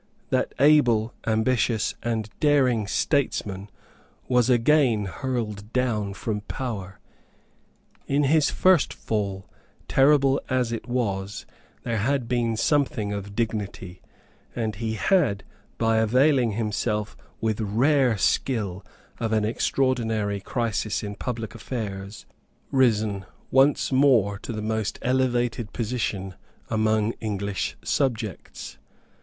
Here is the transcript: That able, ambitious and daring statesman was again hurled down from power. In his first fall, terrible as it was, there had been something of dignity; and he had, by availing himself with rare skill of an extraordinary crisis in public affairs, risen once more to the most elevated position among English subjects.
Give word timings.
That 0.31 0.55
able, 0.57 1.13
ambitious 1.27 1.93
and 2.01 2.27
daring 2.39 2.87
statesman 2.87 3.69
was 4.27 4.49
again 4.49 5.05
hurled 5.05 5.71
down 5.73 6.15
from 6.15 6.41
power. 6.41 6.99
In 8.07 8.23
his 8.23 8.49
first 8.49 8.95
fall, 8.95 9.47
terrible 9.87 10.41
as 10.49 10.71
it 10.71 10.87
was, 10.87 11.45
there 11.83 11.97
had 11.99 12.27
been 12.27 12.57
something 12.57 13.13
of 13.13 13.35
dignity; 13.35 14.01
and 14.55 14.77
he 14.77 14.93
had, 14.93 15.43
by 15.77 15.97
availing 15.97 16.53
himself 16.53 17.15
with 17.39 17.61
rare 17.61 18.17
skill 18.17 18.83
of 19.19 19.31
an 19.31 19.45
extraordinary 19.45 20.39
crisis 20.39 21.03
in 21.03 21.13
public 21.13 21.53
affairs, 21.53 22.25
risen 22.71 23.23
once 23.51 23.91
more 23.91 24.39
to 24.39 24.51
the 24.51 24.63
most 24.63 24.97
elevated 25.03 25.73
position 25.73 26.33
among 26.69 27.11
English 27.21 27.77
subjects. 27.83 28.79